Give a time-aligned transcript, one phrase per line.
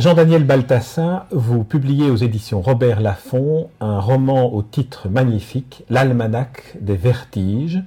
[0.00, 6.96] Jean-Daniel Baltassa, vous publiez aux éditions Robert Laffont un roman au titre magnifique, L'Almanach des
[6.96, 7.82] Vertiges.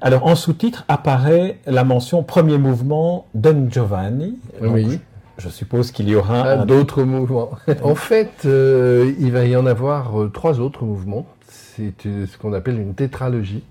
[0.00, 4.38] Alors, en sous-titre apparaît la mention premier mouvement Don Giovanni.
[4.62, 4.98] Oui.
[5.36, 7.50] Je, suppose qu'il y aura ah, d'autres mouvements.
[7.82, 11.26] en fait, euh, il va y en avoir euh, trois autres mouvements.
[11.48, 13.62] C'est euh, ce qu'on appelle une tétralogie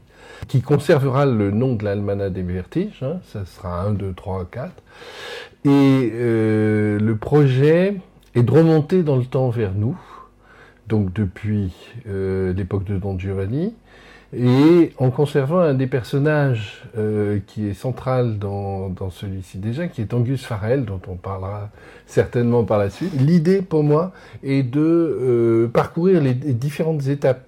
[0.47, 3.01] qui conservera le nom de l'Almanach des Vertiges.
[3.01, 3.19] Hein.
[3.27, 4.71] ça sera 1, 2, 3, 4.
[5.65, 7.95] Et le projet
[8.35, 9.97] est de remonter dans le temps vers nous,
[10.87, 11.73] donc depuis
[12.05, 13.73] l'époque de Don Giovanni,
[14.35, 20.13] et en conservant un des personnages euh, qui est central dans, celui-ci déjà, qui est
[20.13, 21.69] Angus Farrell, dont on parlera
[22.05, 23.13] certainement par la suite.
[23.13, 24.11] L'idée pour moi
[24.43, 27.45] est de euh, parcourir les, différentes étapes,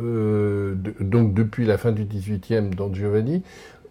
[0.00, 3.42] euh, donc depuis la fin du 18e dans Giovanni,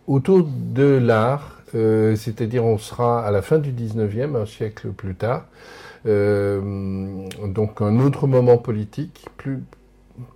[0.08, 5.46] autour de l'art, c'est-à-dire on sera à la fin du 19e, un siècle plus tard,
[6.04, 9.60] donc un autre moment politique, plus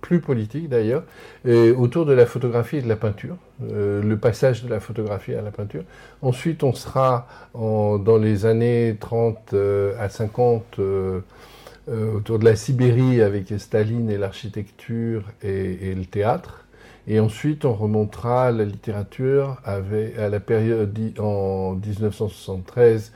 [0.00, 1.02] plus politique d'ailleurs,
[1.44, 5.40] autour de la photographie et de la peinture, euh, le passage de la photographie à
[5.40, 5.82] la peinture.
[6.20, 11.20] Ensuite, on sera dans les années 30 euh, à 50 euh,
[11.88, 16.66] autour de la Sibérie avec Staline et l'architecture et, le théâtre.
[17.06, 19.78] Et ensuite, on remontera la littérature à
[20.28, 23.12] la période en 1973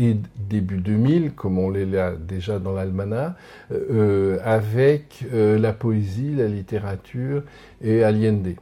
[0.00, 0.16] et
[0.48, 3.34] début 2000, comme on l'est là déjà dans l'almanach,
[3.70, 7.42] euh, avec euh, la poésie, la littérature
[7.82, 8.54] et Allende.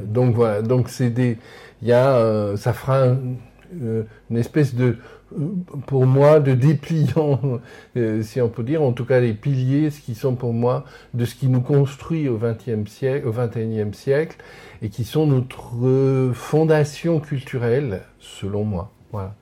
[0.00, 1.38] Donc voilà, donc c'est des,
[1.82, 3.16] y a, euh, ça fera
[3.72, 4.96] une espèce de,
[5.86, 7.40] pour moi, de dépliant,
[8.22, 11.24] si on peut dire, en tout cas les piliers, ce qui sont pour moi de
[11.24, 14.36] ce qui nous construit au XXe siècle, au XXIe siècle,
[14.82, 18.90] et qui sont notre fondation culturelle, selon moi.
[19.12, 19.34] Voilà.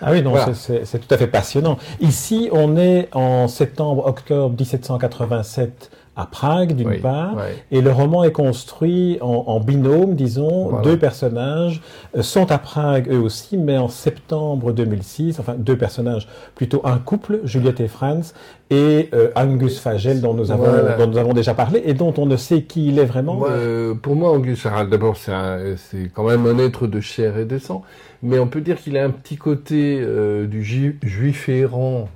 [0.00, 1.78] Ah oui, donc c'est tout à fait passionnant.
[2.00, 7.36] Ici, on est en septembre-octobre 1787 à Prague d'une part,
[7.70, 11.82] et le roman est construit en, binôme, disons, deux personnages
[12.16, 16.98] euh, sont à Prague eux aussi, mais en septembre 2006, enfin deux personnages, plutôt un
[16.98, 18.32] couple, Juliette et Franz,
[18.70, 20.66] et euh, Angus Fagel dont nous, avons,
[20.98, 23.42] dont nous avons déjà parlé, et dont on ne sait qui il est vraiment.
[23.48, 27.82] Euh, pour moi, Angus, d'abord c'est quand même un être de chair et de sang,
[28.22, 30.04] mais on peut dire qu'il a un petit côté
[30.46, 32.08] du juif errant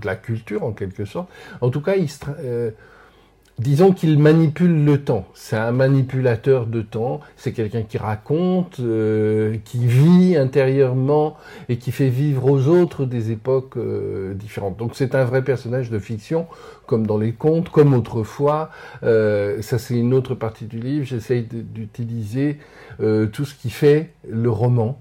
[0.00, 1.28] de la culture en quelque sorte.
[1.60, 1.94] En tout cas,
[2.44, 2.70] euh,
[3.58, 5.26] disons qu'il manipule le temps.
[5.34, 7.20] C'est un manipulateur de temps.
[7.36, 11.36] C'est quelqu'un qui raconte, euh, qui vit intérieurement
[11.68, 14.76] et qui fait vivre aux autres des époques euh, différentes.
[14.76, 16.46] Donc c'est un vrai personnage de fiction,
[16.90, 18.70] comme dans les contes, comme autrefois.
[19.02, 21.04] ça c'est une autre partie du livre.
[21.04, 22.58] J'essaye d'utiliser
[22.98, 24.98] tout ce qui fait le roman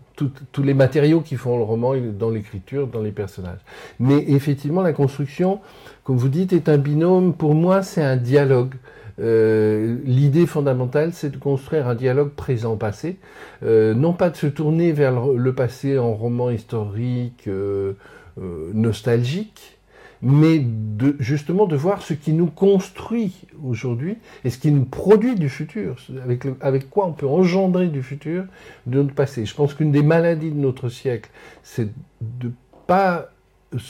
[0.52, 3.60] tous les matériaux qui font le roman dans l'écriture, dans les personnages.
[4.00, 5.60] Mais effectivement, la construction,
[6.04, 7.34] comme vous dites, est un binôme.
[7.34, 8.74] Pour moi, c'est un dialogue.
[9.20, 13.18] Euh, l'idée fondamentale, c'est de construire un dialogue présent-passé,
[13.64, 17.94] euh, non pas de se tourner vers le, passé en roman historique euh,
[18.74, 19.79] nostalgique,
[20.22, 20.66] mais
[21.20, 25.96] justement de voir ce qui nous construit aujourd'hui et ce qui nous produit du futur,
[26.62, 28.46] avec, quoi on peut engendrer du futur
[28.86, 29.46] de notre passé.
[29.46, 31.30] Je pense qu'une des maladies de notre siècle,
[31.64, 31.90] c'est
[32.22, 32.52] de
[32.86, 33.30] pas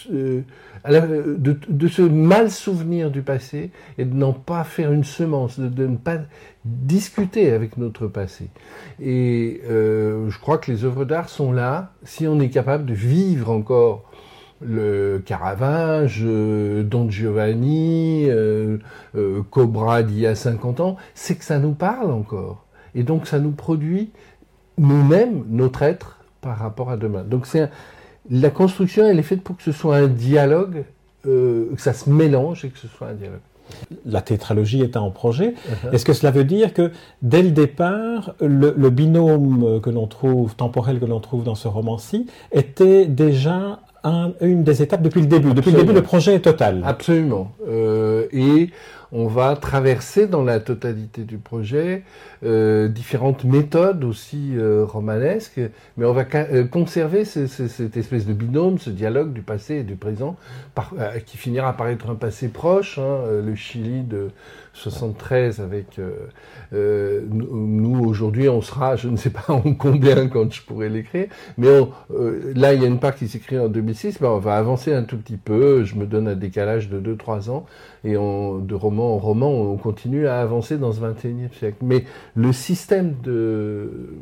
[0.06, 0.42] euh,
[0.86, 5.88] de, de, se mal souvenir du passé et de n'en pas faire une semence, de,
[5.88, 6.20] ne pas
[6.66, 8.50] discuter avec notre passé.
[9.02, 12.94] Et euh, je crois que les œuvres d'art sont là si on est capable de
[12.94, 14.10] vivre encore
[14.62, 18.78] le Caravage, euh, Don Giovanni, euh,
[19.16, 22.66] euh, Cobra d'il y a 50 ans, c'est que ça nous parle encore.
[22.96, 24.12] Et donc ça nous produit
[24.78, 27.24] nous-mêmes, notre être, par rapport à demain.
[27.24, 27.70] Donc c'est
[28.30, 30.84] la construction, elle est faite pour que ce soit un dialogue,
[31.24, 33.40] que ça se mélange et que ce soit un dialogue.
[34.06, 35.54] La tétralogie est en projet.
[35.54, 35.94] Uh-huh.
[35.94, 36.92] Est-ce que cela veut dire que
[37.22, 41.68] dès le départ, le, le binôme que l'on trouve, temporel que l'on trouve dans ce
[41.68, 45.54] roman-ci, était déjà une des étapes depuis le début.
[45.54, 46.82] Depuis le début, le projet est total.
[46.86, 47.52] Absolument.
[47.68, 48.70] Euh, et
[49.12, 52.04] on va traverser dans la totalité du projet
[52.44, 55.60] euh, différentes méthodes aussi euh, romanesques,
[55.98, 56.26] mais on va
[56.66, 60.38] conserver cette espèce de binôme, ce dialogue du passé et du présent,
[60.76, 60.94] par,
[61.26, 63.00] qui finira par être un passé proche.
[63.00, 64.30] Hein, le Chili de
[64.80, 66.00] 73 avec
[66.72, 71.28] nous, aujourd'hui on sera je ne sais pas en combien quand je pourrais l'écrire
[71.58, 71.68] mais
[72.56, 75.04] là il y a une part qui s'écrit en 2006 mais on va avancer un
[75.04, 75.84] tout petit peu.
[75.84, 77.66] Je me donne un décalage de 2-3 ans
[78.04, 81.78] et on, de roman en roman, on continue à avancer dans ce 21e siècle.
[81.82, 82.06] Mais
[82.36, 84.16] le système de,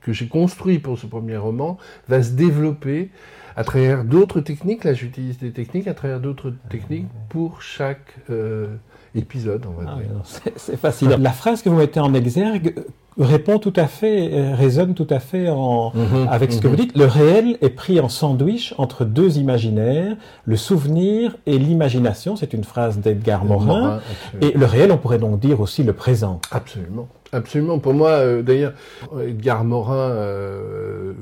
[0.00, 3.10] que j'ai construit pour ce premier roman va se développer
[3.56, 4.84] à travers d'autres techniques.
[4.84, 8.68] Là, j'utilise des techniques à travers d'autres techniques pour chaque euh,
[9.14, 10.52] épisode, on va ah dire.
[10.56, 11.08] C'est facile.
[11.18, 12.74] La phrase que vous mettez en exergue
[13.18, 16.74] répond tout à fait, euh, résonne tout à fait en, mhm, avec ce que mhm.
[16.74, 16.96] vous dites.
[16.96, 22.36] Le réel est pris en sandwich entre deux imaginaires, le souvenir et l'imagination.
[22.36, 24.00] C'est une phrase d'Edgar Morin.
[24.40, 26.40] et le réel, on pourrait donc dire aussi le présent.
[26.50, 27.08] Absolument.
[27.32, 27.78] Absolument.
[27.78, 28.72] Pour moi, euh, d'ailleurs,
[29.20, 31.12] Edgar Morin, euh,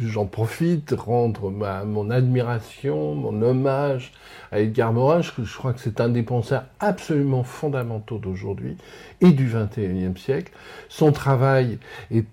[0.00, 4.12] j'en profite, rendre ma, mon admiration, mon hommage
[4.50, 5.20] à Edgar Morin.
[5.22, 8.76] Je, crois que c'est un des penseurs absolument fondamentaux d'aujourd'hui
[9.20, 10.52] et du XXIe siècle.
[10.88, 11.78] Son travail
[12.10, 12.26] est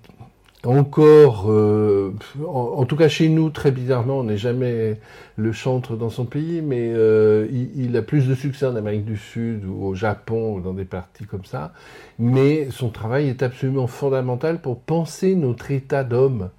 [0.66, 2.14] encore, euh,
[2.46, 5.00] en, tout cas chez nous, très bizarrement, on n'est jamais
[5.38, 9.16] le chantre dans son pays, mais euh, il, a plus de succès en Amérique du
[9.16, 11.72] Sud ou au Japon ou dans des parties comme ça.
[12.18, 16.50] Mais son travail est absolument fondamental pour penser notre état d'homme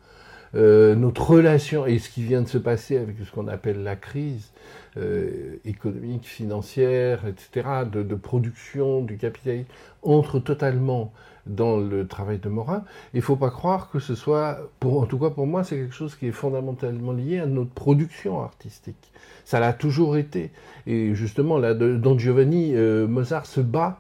[0.57, 3.97] euh, notre relation et ce qui vient de se passer avec ce qu'on appelle la
[3.97, 4.51] crise
[4.97, 9.69] euh, économique, financière, etc., de, production du capitalisme,
[10.03, 11.13] entre totalement
[11.47, 12.85] dans le travail de Morin.
[13.15, 15.95] Il ne faut pas croire que ce soit, en tout cas pour moi, c'est quelque
[15.95, 19.13] chose qui est fondamentalement lié à notre production artistique.
[19.45, 20.51] Ça l'a toujours été.
[20.87, 23.99] Et justement, là, de, dans Giovanni, euh, Mozart se bat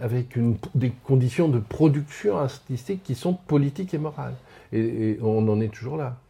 [0.00, 0.36] avec
[0.74, 4.34] des conditions de production artistique qui sont politiques et morales
[4.74, 6.23] et, on en est toujours là.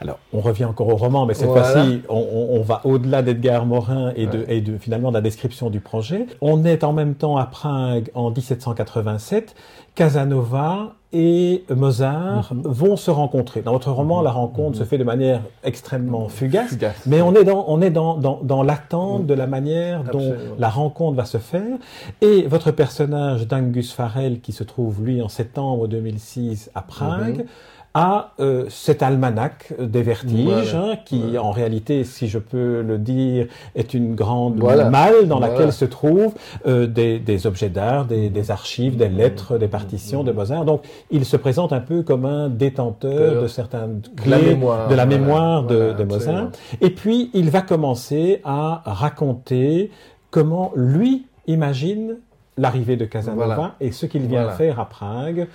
[0.00, 4.26] Alors, on revient encore au roman, mais cette fois-ci, on, va au-delà d'Edgar Morin et,
[4.26, 6.26] de, et de, finalement de la description du projet.
[6.40, 9.54] On est en même temps à Prague en 1787.
[9.94, 12.62] Casanova et Mozart mhm.
[12.64, 13.60] vont se rencontrer.
[13.60, 14.24] Dans votre roman, mhm.
[14.24, 14.88] la rencontre se mhm.
[14.88, 16.76] fait de manière extrêmement fugace,
[17.06, 20.70] mais on est dans, on est dans, dans, dans l'attente de la manière dont la
[20.70, 21.76] rencontre va se faire.
[22.22, 27.44] Et votre personnage d'Angus Farrell, qui se trouve, lui, en septembre 2006 à Prague,
[27.94, 33.48] à euh, cet almanach des vertiges, hein, qui en réalité, si je peux le dire,
[33.74, 36.34] est une grande malle dans laquelle se trouvent
[36.66, 40.64] euh, des, des, objets d'art, des, des, archives, des lettres, des partitions de Mozart.
[40.64, 45.64] Donc, il se présente un peu comme un détenteur de certaines clés de la mémoire.
[45.64, 46.48] de, de Mozart.
[46.80, 49.90] Et puis, il va commencer à raconter
[50.30, 52.16] comment lui imagine
[52.56, 55.48] l'arrivée de Casanova et ce qu'il vient faire à Prague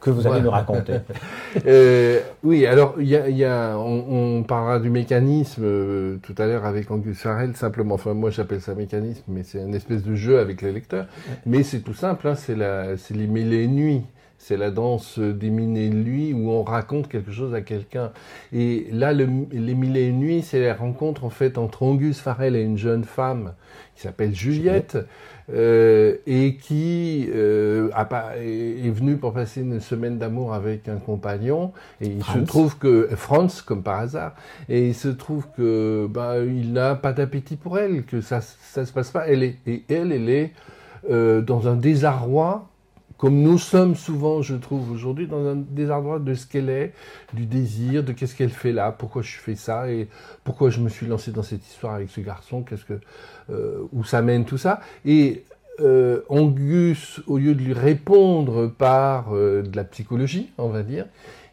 [0.00, 0.98] que vous allez nous raconter.
[1.66, 6.34] euh, oui, alors il y a, y a on, on, parlera du mécanisme euh, tout
[6.38, 7.96] à l'heure avec Angus Farrell, simplement.
[7.96, 11.06] Enfin, moi j'appelle ça mécanisme, mais c'est une espèce de jeu avec les lecteurs.
[11.46, 14.02] Mais c'est tout simple, hein, c'est la, c'est les mille et nuits.
[14.40, 18.12] C'est la danse des mille et nuits où on raconte quelque chose à quelqu'un.
[18.52, 22.54] Et là, le, les mille et nuits, c'est la rencontre en fait entre Angus Farrell
[22.54, 23.54] et une jeune femme
[23.96, 24.96] qui s'appelle Juliette.
[25.50, 28.06] Euh, et qui euh, a,
[28.36, 31.72] est venu pour passer une semaine d'amour avec un compagnon.
[32.02, 34.34] Et il se trouve que Franz, comme par hasard,
[34.68, 38.84] et il se trouve que bah, il n'a pas d'appétit pour elle, que ça ça
[38.84, 39.26] se passe pas.
[39.26, 40.52] Elle est et elle elle est
[41.08, 42.68] euh, dans un désarroi
[43.18, 46.92] comme nous sommes souvent, je trouve, aujourd'hui, dans un désarroi de ce qu'elle est,
[47.34, 50.08] du désir, de qu'est-ce qu'elle fait là, pourquoi je fais ça, et
[50.44, 53.00] pourquoi je me suis lancé dans cette histoire avec ce garçon, qu'est-ce que,
[53.50, 54.80] euh, où ça mène tout ça.
[55.04, 55.42] Et
[55.80, 61.06] euh, Angus, au lieu de lui répondre par euh, de la psychologie, on va dire,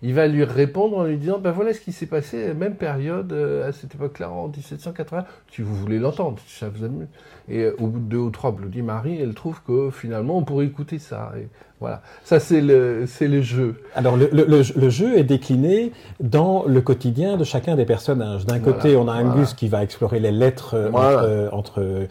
[0.05, 3.33] il va lui répondre en lui disant, ben voilà ce qui s'est passé, même période,
[3.33, 7.07] euh, à cette époque-là, en 1780, si vous voulez l'entendre, si ça vous amuse.
[7.49, 10.43] Et euh, au bout de deux ou trois Bloody Mary, elle trouve que finalement, on
[10.43, 11.33] pourrait écouter ça.
[11.39, 11.47] Et
[11.79, 13.81] voilà, ça c'est le, c'est le jeu.
[13.95, 18.45] Alors le, le, le, jeu est décliné dans le quotidien de chacun des personnages.
[18.45, 22.07] D'un côté, on a Angus qui va explorer les lettres euh, entre, entre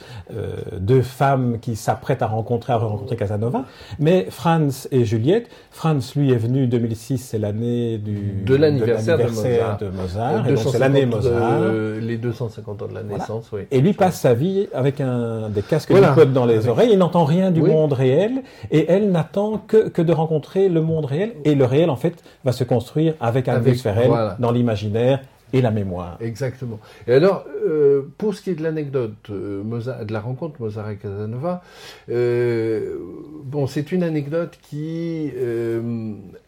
[0.78, 3.64] deux femmes qui s'apprêtent à rencontrer, à rencontrer Casanova.
[3.98, 9.24] Mais Franz et Juliette, Franz lui est venu 2006, c'est l'année du de l'anniversaire de,
[9.24, 10.48] de, Mozart.
[10.48, 11.62] et donc c'est l'année Mozart.
[12.00, 13.62] les 250 ans de la naissance, oui.
[13.70, 16.14] Et lui passe sa vie avec un des casques voilà.
[16.26, 16.90] dans les oreilles.
[16.92, 21.04] Il n'entend rien du monde réel et elle n'attend que, que de rencontrer le monde
[21.04, 21.32] réel.
[21.44, 25.20] Et le réel, en fait, va se construire avec Ferrel dans l'imaginaire
[25.54, 26.18] et la mémoire.
[26.20, 26.80] Exactement.
[27.06, 30.96] Et alors, euh, pour ce qui est de l'anecdote euh, de la rencontre Mozart et
[30.96, 31.62] Casanova,
[32.10, 32.96] euh,
[33.44, 35.36] bon, c'est une anecdote qui est,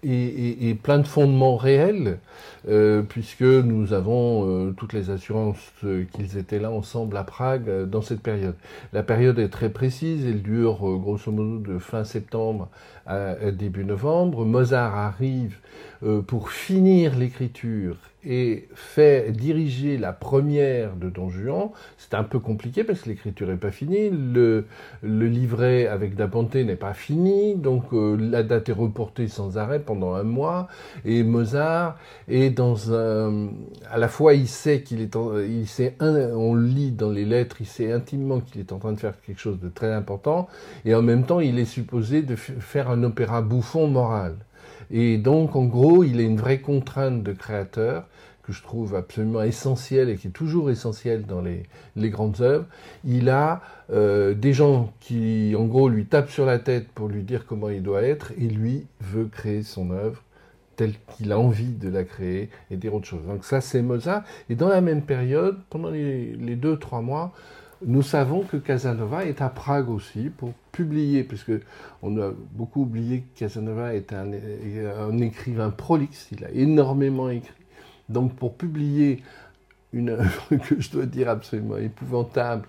[0.02, 2.18] est, est, plein de fondements réels,
[3.08, 5.72] puisque nous avons toutes les assurances
[6.12, 8.56] qu'ils étaient là ensemble à Prague dans cette période.
[8.92, 12.68] La période est très précise, elle dure grosso modo de fin septembre
[13.06, 14.44] à début novembre.
[14.44, 15.58] Mozart arrive
[16.26, 17.96] pour finir l'écriture
[18.26, 21.70] et fait diriger la première de Don Juan.
[21.96, 24.64] C'est un peu compliqué parce que l'écriture n'est pas finie, le,
[25.02, 29.78] livret avec Da Ponte n'est pas fini, donc euh, la date est reportée sans arrêt
[29.78, 30.66] pendant un mois.
[31.04, 31.98] Et Mozart
[32.28, 33.48] est dans un,
[33.90, 35.16] à la fois il sait qu'il est,
[35.48, 38.98] il sait, on lit dans les lettres, il sait intimement qu'il est en train de
[38.98, 40.48] faire quelque chose de très important,
[40.84, 44.36] et en même temps il est supposé de faire un opéra bouffon moral.
[44.90, 48.04] Et donc, en gros, il a une vraie contrainte de créateur
[48.42, 52.66] que je trouve absolument essentielle et qui est toujours essentielle dans les, grandes œuvres.
[53.04, 53.60] Il a
[53.92, 57.70] euh, des gens qui, en gros, lui tapent sur la tête pour lui dire comment
[57.70, 60.22] il doit être, et lui veut créer son œuvre
[60.76, 63.26] telle qu'il a envie de la créer et dire autre chose.
[63.26, 64.22] Donc ça, c'est Mozart.
[64.48, 67.32] Et dans la même période, pendant les deux, trois mois,
[67.84, 71.52] nous savons que Casanova est à Prague aussi pour publier, puisque
[72.02, 74.30] on a beaucoup oublié que Casanova est un,
[74.98, 77.52] un écrivain prolixe, il a énormément écrit.
[78.08, 79.22] Donc pour publier
[79.92, 82.66] une œuvre que je dois dire absolument épouvantable,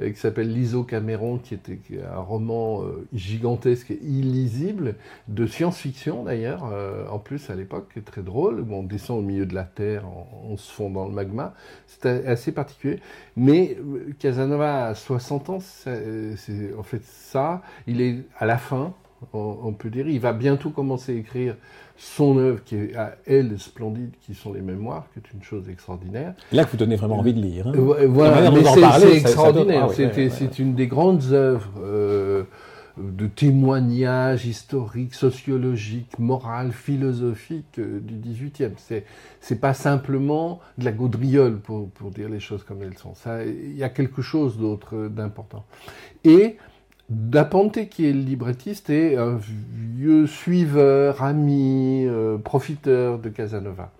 [0.00, 1.78] euh, qui s'appelle L'ISO Cameron, qui était
[2.12, 4.96] un roman euh, gigantesque et illisible,
[5.28, 9.46] de science-fiction d'ailleurs, euh, en plus à l'époque, très drôle, où on descend au milieu
[9.46, 10.04] de la Terre,
[10.44, 11.54] on, se fond dans le magma,
[11.86, 13.00] c'est assez particulier.
[13.36, 13.76] Mais
[14.18, 18.94] Casanova a 60 ans, c'est en fait ça, il est à la fin,
[19.32, 20.08] on, peut dire.
[20.08, 21.56] Il va bientôt commencer à écrire
[21.96, 25.68] son œuvre qui est à elle splendide, qui sont les mémoires, qui est une chose
[25.68, 26.34] extraordinaire.
[26.52, 27.68] Là, vous donnez vraiment envie de lire.
[27.68, 27.72] Hein.
[28.08, 29.88] Voilà, mais c'est extraordinaire.
[29.90, 32.44] Ah c'est une des grandes œuvres euh,
[32.98, 38.74] de témoignage historique, sociologique, moral, philosophique euh, du XVIIIe.
[38.76, 39.04] C'est
[39.40, 43.14] c'est pas simplement de la gaudriole pour, pour dire les choses comme elles sont.
[43.46, 45.64] Il y a quelque chose d'autre d'important.
[46.24, 46.56] Et
[47.08, 53.92] Dapante, qui est le librettiste, est un vieux suiveur, ami, euh, profiteur de Casanova.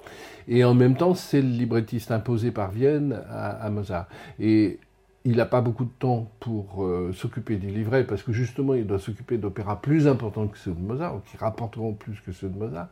[0.49, 4.09] Et en même temps, c'est le librettiste imposé par Vienne à, Mozart.
[4.41, 4.81] Et
[5.25, 8.87] il n'a pas beaucoup de temps pour euh, s'occuper du livret, parce que justement, il
[8.87, 12.49] doit s'occuper d'opéras plus importants que ceux de Mozart, ou qui rapporteront plus que ceux
[12.49, 12.89] de Mozart.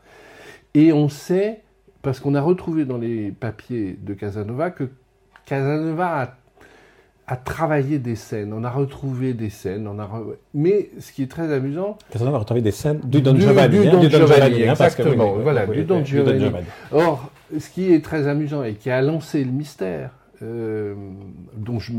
[0.74, 1.62] Et on sait,
[2.02, 4.88] parce qu'on a retrouvé dans les papiers de Casanova, que
[5.44, 6.36] Casanova a
[7.26, 8.52] à travailler des scènes.
[8.52, 9.86] On a retrouvé des scènes.
[9.86, 10.08] On a
[10.52, 11.96] Mais ce qui est très amusant.
[12.20, 13.78] On a retrouvé des scènes du Don Giovanni.
[13.78, 15.34] Du, hein, Don, Giovanni, exactement.
[15.34, 16.50] voilà, du Don Giovanni.
[16.92, 20.10] Or, ce qui est très amusant et qui a lancé le mystère,
[20.42, 20.94] euh,
[21.56, 21.92] dont je,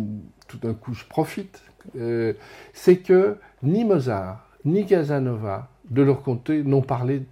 [0.47, 1.61] tout d'un coup je profite,
[1.97, 2.33] euh,
[2.73, 7.23] c'est que ni Mozart, ni Casanova, de leur côté, n'ont parlé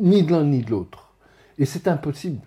[0.00, 1.12] ni de l'un ni de l'autre.
[1.58, 2.40] Et c'est impossible.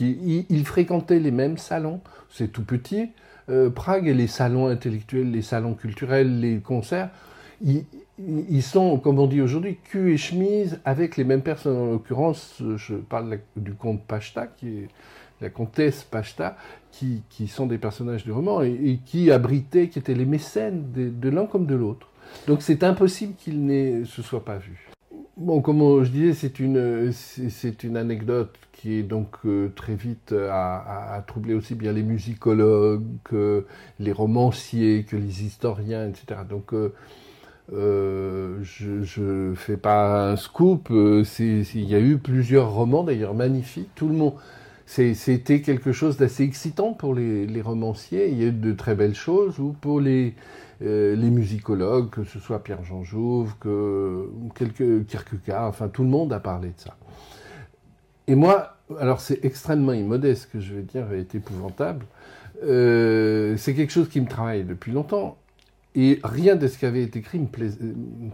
[0.00, 3.10] Ils fréquentaient les mêmes salons, c'est tout petit,
[3.48, 7.10] euh, Prague et les salons intellectuels, les salons culturels, les concerts,
[7.64, 11.76] ils, sont, comme on dit aujourd'hui, cul et chemise avec les mêmes personnes.
[11.76, 14.86] En l'occurrence, je parle du comte Pachta, qui
[15.40, 16.56] la comtesse Pachta,
[16.92, 21.46] qui, sont des personnages du roman et, qui abritaient, qui étaient les mécènes de, l'un
[21.46, 22.08] comme de l'autre.
[22.46, 24.91] Donc c'est impossible qu'ils ne se soient pas vus.
[25.38, 30.32] Bon, comme je disais, c'est une, c'est une anecdote qui est donc euh, très vite
[30.32, 33.64] à, à, troubler aussi bien les musicologues que
[33.98, 36.40] les romanciers, que les historiens, etc.
[36.48, 36.92] Donc, euh,
[37.72, 40.88] euh, je ne fais pas un scoop.
[40.90, 43.90] Il y a eu plusieurs romans d'ailleurs magnifiques.
[43.94, 44.34] Tout le monde.
[44.84, 48.28] C'était quelque chose d'assez excitant pour les, les, romanciers.
[48.28, 49.58] Il y a eu de très belles choses.
[49.58, 50.34] Ou pour les,
[50.82, 56.40] les musicologues, que ce soit Pierre-Jean Jouve, que quelques Kierkegaard, enfin tout le monde a
[56.40, 56.96] parlé de ça.
[58.26, 62.06] Et moi, alors c'est extrêmement immodeste que je vais dire, est épouvantable.
[62.64, 65.38] Euh, c'est quelque chose qui me travaille depuis longtemps.
[65.94, 67.46] Et rien de ce qui avait été écrit me,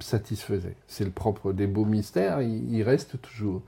[0.01, 0.77] satisfaisait.
[0.87, 3.63] C'est le propre des beaux mystères, il, reste toujours.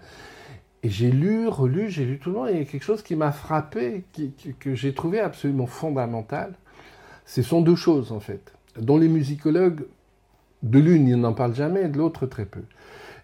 [0.83, 3.03] Et j'ai lu, relu, j'ai lu tout le monde, et il y a quelque chose
[3.03, 4.05] qui m'a frappé,
[4.61, 6.55] que j'ai trouvé absolument fondamental.
[7.27, 9.85] Ce sont deux choses, en fait, dont les musicologues,
[10.63, 12.61] de l'une, ils n'en parlent jamais, de l'autre, très peu.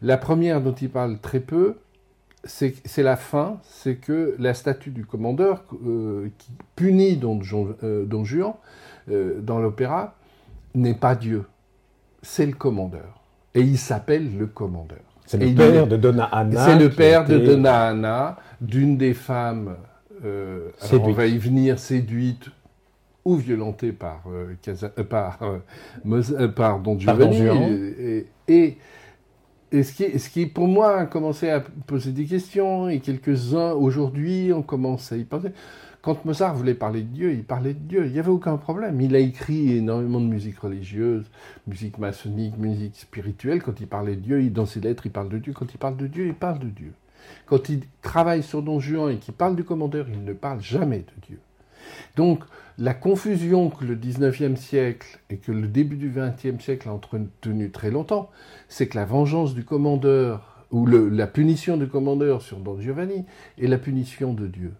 [0.02, 1.76] La première dont ils parlent très peu,
[2.44, 7.40] c'est la fin, c'est que la statue du commandeur euh, qui punit Don,
[7.82, 8.54] euh, Juan
[9.10, 10.14] euh, dans l'opéra
[10.74, 11.44] n'est pas Dieu,
[12.22, 13.20] c'est le commandeur.
[13.54, 15.00] Et il s'appelle le commandeur.
[15.24, 16.64] C'est le, père de Donna Anna.
[16.64, 19.74] C'est le père de Donna Anna, d'une des femmes,
[20.22, 22.50] on va y venir, séduite
[23.26, 24.22] ou violentée par,
[25.10, 25.40] par,
[26.54, 27.42] par Don Giovanni.
[28.48, 28.78] et
[29.72, 33.72] et ce qui, ce qui, pour moi, a commencé à poser des questions, et quelques-uns
[33.72, 35.48] aujourd'hui ont commencé à y penser.
[36.02, 39.00] Quand Mozart voulait parler de Dieu, il parlait de Dieu, il n'y avait aucun problème.
[39.00, 41.24] Il a écrit énormément de musique religieuse,
[41.66, 43.60] musique maçonnique, musique spirituelle.
[43.60, 45.52] Quand il parlait de Dieu, dans ses lettres, il parle de Dieu.
[45.52, 46.92] Quand il parle de Dieu, il parle de Dieu.
[47.46, 50.98] Quand il travaille sur Don Juan et qu'il parle du commandeur, il ne parle jamais
[51.00, 51.40] de Dieu.
[52.14, 52.44] Donc,
[52.78, 57.70] la confusion que le 19e siècle et que le début du 20e siècle a entretenu
[57.70, 58.30] très longtemps,
[58.68, 63.24] c'est que la vengeance du commandeur, ou la punition du commandeur sur Don Giovanni,
[63.58, 64.72] est la punition de Dieu.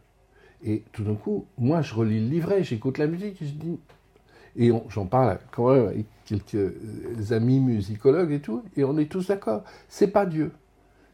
[0.65, 3.79] Et tout d'un coup, moi, je relis le livret, j'écoute la musique, et je dis,
[4.57, 6.75] et j'en parle quand même avec quelques
[7.31, 9.65] amis musicologues et tout, et on est tous d'accord.
[9.89, 10.51] C'est pas Dieu.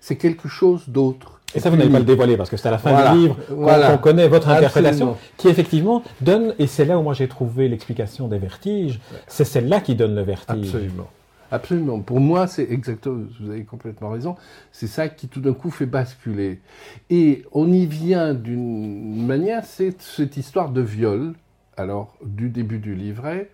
[0.03, 1.39] C'est quelque chose d'autre.
[1.55, 3.37] Et ça, vous n'avez pas le dévoilé parce que c'est à la fin du livre
[3.49, 8.27] qu'on connaît votre interprétation, qui effectivement donne, et c'est là où moi j'ai trouvé l'explication
[8.27, 10.75] des vertiges, c'est celle-là qui donne le vertige.
[10.75, 11.09] Absolument.
[11.53, 12.01] Absolument.
[12.01, 14.35] Pour moi, c'est exactement, vous avez complètement raison,
[14.73, 16.61] c'est ça qui tout d'un coup fait basculer.
[17.09, 21.35] Et on y vient d'une manière, c'est cette histoire de viol,
[21.77, 23.51] alors du début du livret,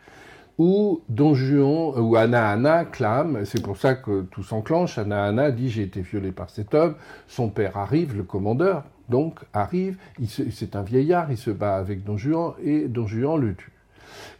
[0.58, 5.52] où Don Juan, ou Anna Anna clame, c'est pour ça que tout s'enclenche, Anna Anna
[5.52, 6.96] dit j'ai été violée par cet homme,
[7.28, 9.96] son père arrive, le commandeur, donc arrive,
[10.26, 13.72] c'est un vieillard, il se bat avec Don Juan, et Don Juan le tue.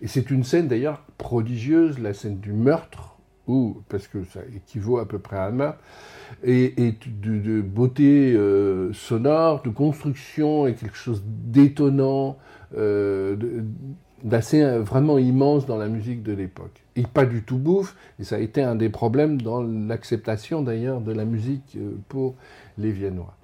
[0.02, 4.98] Et c'est une scène d'ailleurs prodigieuse, la scène du meurtre, ou parce que ça équivaut
[4.98, 5.78] à peu près à un meurtre,
[6.42, 6.75] et,
[7.22, 12.38] de, beauté euh, sonore, de construction, et quelque chose d'étonnant,
[12.76, 13.37] euh,
[14.22, 16.82] d'assez euh, vraiment immense dans la musique de l'époque.
[16.96, 21.00] Et pas du tout bouffe, et ça a été un des problèmes dans l'acceptation d'ailleurs
[21.00, 22.34] de la musique euh, pour
[22.76, 23.37] les Viennois.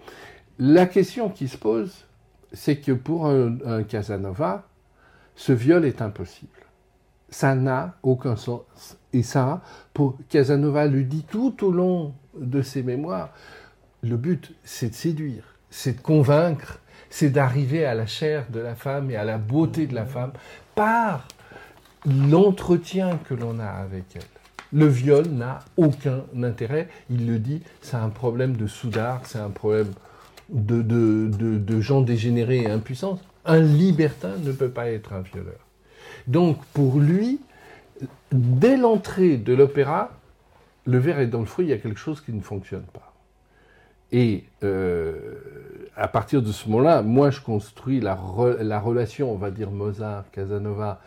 [0.59, 2.05] La question qui se pose,
[2.53, 4.69] c'est que pour un, Casanova,
[5.35, 6.51] ce viol est impossible.
[7.29, 8.63] Ça n'a aucun sens.
[9.13, 9.63] Et ça,
[9.93, 13.31] pour Casanova le dit tout au long de ses mémoires,
[14.03, 16.79] le but, c'est de séduire, c'est de convaincre,
[17.15, 20.33] c'est d'arriver à la chair de la femme et à la beauté de la femme
[20.75, 21.29] par
[22.05, 24.23] l'entretien que l'on a avec elle.
[24.73, 29.51] Le viol n'a aucun intérêt, il le dit, c'est un problème de soudard, c'est un
[29.51, 29.93] problème
[30.49, 33.21] de, gens dégénérés et impuissants.
[33.45, 35.61] Un libertin ne peut pas être un violeur.
[36.27, 37.39] Donc pour lui,
[38.33, 40.11] dès l'entrée de l'opéra,
[40.85, 43.14] le verre est dans le fruit, il y a quelque chose qui ne fonctionne pas.
[44.13, 45.15] Et euh,
[45.97, 48.19] à partir de ce moment-là, moi, je construis la,
[48.61, 51.01] la relation, on va dire Mozart-Casanova,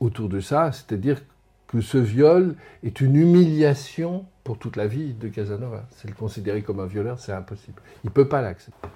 [0.00, 1.20] autour de ça, c'est-à-dire
[1.68, 5.86] que ce viol est une humiliation pour toute la vie de Casanova.
[5.90, 7.80] C'est le considérer comme un violeur, c'est impossible.
[8.02, 8.88] Il ne peut pas l'accepter.